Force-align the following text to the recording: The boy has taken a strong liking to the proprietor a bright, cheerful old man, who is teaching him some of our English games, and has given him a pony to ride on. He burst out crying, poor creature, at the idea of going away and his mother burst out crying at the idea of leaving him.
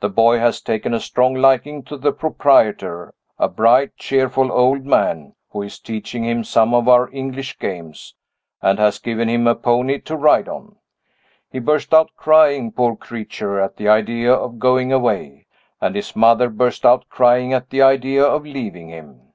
The 0.00 0.10
boy 0.10 0.38
has 0.40 0.60
taken 0.60 0.92
a 0.92 1.00
strong 1.00 1.32
liking 1.32 1.82
to 1.84 1.96
the 1.96 2.12
proprietor 2.12 3.14
a 3.38 3.48
bright, 3.48 3.96
cheerful 3.96 4.52
old 4.52 4.84
man, 4.84 5.36
who 5.52 5.62
is 5.62 5.78
teaching 5.78 6.22
him 6.22 6.44
some 6.44 6.74
of 6.74 6.86
our 6.86 7.08
English 7.14 7.58
games, 7.58 8.14
and 8.60 8.78
has 8.78 8.98
given 8.98 9.26
him 9.30 9.46
a 9.46 9.54
pony 9.54 10.00
to 10.00 10.16
ride 10.16 10.50
on. 10.50 10.76
He 11.50 11.60
burst 11.60 11.94
out 11.94 12.10
crying, 12.14 12.72
poor 12.72 12.94
creature, 12.94 13.58
at 13.58 13.78
the 13.78 13.88
idea 13.88 14.34
of 14.34 14.58
going 14.58 14.92
away 14.92 15.46
and 15.80 15.96
his 15.96 16.14
mother 16.14 16.50
burst 16.50 16.84
out 16.84 17.08
crying 17.08 17.54
at 17.54 17.70
the 17.70 17.80
idea 17.80 18.22
of 18.24 18.44
leaving 18.44 18.90
him. 18.90 19.32